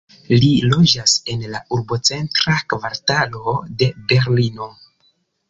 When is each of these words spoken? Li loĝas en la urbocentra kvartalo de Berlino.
Li 0.43 0.47
loĝas 0.69 1.13
en 1.33 1.43
la 1.55 1.61
urbocentra 1.77 2.57
kvartalo 2.75 3.55
de 3.83 3.93
Berlino. 4.09 4.73